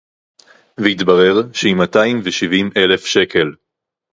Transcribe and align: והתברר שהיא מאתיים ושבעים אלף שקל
והתברר 0.77 1.53
שהיא 1.53 1.75
מאתיים 1.75 2.19
ושבעים 2.23 2.69
אלף 2.77 3.05
שקל 3.05 3.47